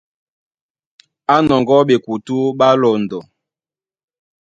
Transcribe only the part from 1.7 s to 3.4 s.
ɓekutú ɓá lɔndɔ.